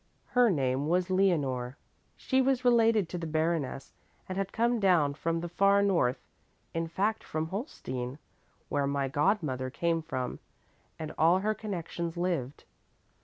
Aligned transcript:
"Her 0.29 0.49
name 0.49 0.87
was 0.87 1.11
Leonore. 1.11 1.77
She 2.17 2.41
was 2.41 2.65
related 2.65 3.07
to 3.09 3.19
the 3.19 3.27
baroness 3.27 3.93
and 4.27 4.35
had 4.35 4.51
come 4.51 4.79
down 4.79 5.13
from 5.13 5.41
the 5.41 5.47
far 5.47 5.83
north, 5.83 6.19
in 6.73 6.87
fact 6.87 7.23
from 7.23 7.49
Holstein, 7.49 8.17
where 8.67 8.87
my 8.87 9.07
godmother 9.07 9.69
came 9.69 10.01
from 10.01 10.39
and 10.97 11.13
all 11.19 11.37
her 11.41 11.53
connections 11.53 12.17
lived. 12.17 12.63